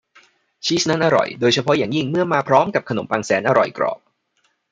[0.65, 3.99] ชีสนั้นอร่อยโดยเฉพาะอย่างยิ่งเมื่อมาพร้อมกับขนมปังแสนอร่อยกรอบ